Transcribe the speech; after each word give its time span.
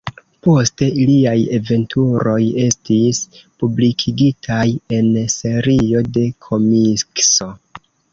Poste 0.45 0.85
iliaj 1.01 1.33
aventuroj 1.57 2.37
estis 2.63 3.19
publikigitaj 3.63 4.63
en 5.01 5.11
serio 5.35 6.03
de 6.17 6.25
komikso. 6.47 7.49